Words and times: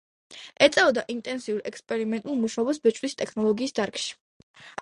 ეწეოდა 0.67 1.03
ინტენსიურ 1.15 1.59
ექსპერიმენტულ 1.71 2.41
მუშაობას 2.47 2.83
ბეჭდვის 2.87 3.19
ტექნოლოგიის 3.23 3.79
დარგში. 3.83 4.21